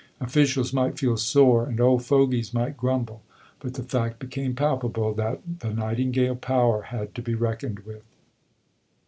Officials 0.19 0.73
might 0.73 0.97
feel 0.97 1.15
sore, 1.15 1.67
and 1.67 1.79
old 1.79 2.01
fogeys 2.03 2.55
might 2.55 2.75
grumble, 2.75 3.21
but 3.59 3.75
the 3.75 3.83
fact 3.83 4.17
became 4.17 4.55
palpable 4.55 5.13
that 5.13 5.41
"the 5.59 5.75
Nightingale 5.75 6.37
power" 6.37 6.81
had 6.81 7.13
to 7.13 7.21
be 7.21 7.35
reckoned 7.35 7.81
with. 7.81 8.01